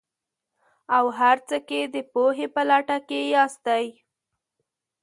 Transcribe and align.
او 0.97 1.05
هر 1.19 1.37
څه 1.49 1.57
کې 1.67 1.81
د 1.93 1.95
پوهې 2.13 2.47
په 2.55 2.61
لټه 2.69 2.97
کې 3.07 3.21
ياستئ. 3.35 3.85